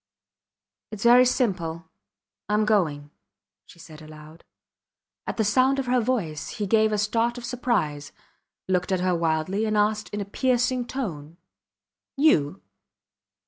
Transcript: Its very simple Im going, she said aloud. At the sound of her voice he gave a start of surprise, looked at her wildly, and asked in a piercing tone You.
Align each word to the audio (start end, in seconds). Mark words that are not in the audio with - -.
Its 0.89 1.03
very 1.03 1.25
simple 1.27 1.87
Im 2.49 2.65
going, 2.65 3.11
she 3.67 3.77
said 3.77 4.01
aloud. 4.01 4.43
At 5.27 5.37
the 5.37 5.43
sound 5.45 5.77
of 5.77 5.85
her 5.85 6.01
voice 6.01 6.49
he 6.57 6.65
gave 6.65 6.91
a 6.91 6.97
start 6.97 7.37
of 7.37 7.45
surprise, 7.45 8.11
looked 8.67 8.91
at 8.91 9.01
her 9.01 9.13
wildly, 9.13 9.63
and 9.65 9.77
asked 9.77 10.09
in 10.09 10.19
a 10.19 10.25
piercing 10.25 10.87
tone 10.87 11.37
You. 12.17 12.63